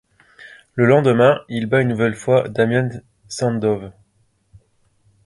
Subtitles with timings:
[0.73, 2.89] Le lendemain, il bat une nouvelle fois Damien
[3.27, 3.91] Sandow.